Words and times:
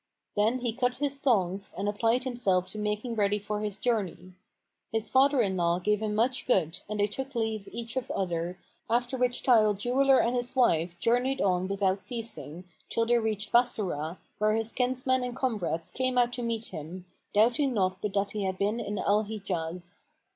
Then 0.35 0.61
he 0.61 0.73
cut 0.73 0.97
his 0.97 1.19
thongs[FN#474] 1.19 1.73
and 1.77 1.87
applied 1.87 2.23
himself 2.23 2.69
to 2.71 2.79
making 2.79 3.13
ready 3.13 3.37
for 3.37 3.59
his 3.59 3.75
journey. 3.77 4.33
His 4.91 5.07
father 5.07 5.41
in 5.41 5.55
law 5.55 5.77
gave 5.77 6.01
him 6.01 6.15
much 6.15 6.47
good 6.47 6.79
and 6.89 6.99
they 6.99 7.05
took 7.05 7.35
leave 7.35 7.69
each 7.71 7.95
of 7.95 8.09
other, 8.09 8.57
after 8.89 9.15
which 9.15 9.43
tile 9.43 9.75
jeweller 9.75 10.17
and 10.19 10.35
his 10.35 10.55
wife 10.55 10.97
journeyed 10.97 11.39
on 11.39 11.67
without 11.67 12.01
ceasing, 12.01 12.63
till 12.89 13.05
they 13.05 13.19
reached 13.19 13.51
Bassorah 13.51 14.17
where 14.39 14.55
his 14.55 14.73
kinsmen 14.73 15.23
and 15.23 15.35
comrades 15.35 15.91
came 15.91 16.17
out 16.17 16.33
to 16.33 16.41
meet 16.41 16.69
him, 16.73 17.05
doubting 17.31 17.71
not 17.75 18.01
but 18.01 18.13
that 18.13 18.31
he 18.31 18.43
had 18.43 18.57
been 18.57 18.79
in 18.79 18.97
Al 18.97 19.21
Hijaz. 19.25 20.05